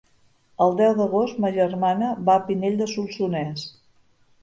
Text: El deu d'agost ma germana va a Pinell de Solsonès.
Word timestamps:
El 0.65 0.73
deu 0.79 0.95
d'agost 1.01 1.43
ma 1.45 1.53
germana 1.59 2.09
va 2.31 2.41
a 2.41 2.45
Pinell 2.51 2.83
de 2.83 2.91
Solsonès. 2.97 3.73